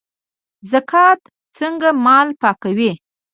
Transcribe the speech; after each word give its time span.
زکات 0.71 1.19
څنګه 1.57 1.89
مال 2.05 2.27
پاکوي؟ 2.41 2.91